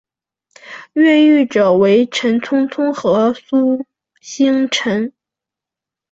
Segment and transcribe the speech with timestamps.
[0.93, 3.85] 越狱者为陈聪聪和孙
[4.19, 5.13] 星辰。